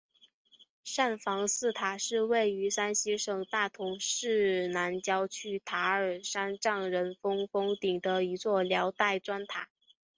[0.83, 9.69] 禅房寺塔是位于山西省大同市南郊区塔儿山丈人峰峰顶的一座辽代砖塔。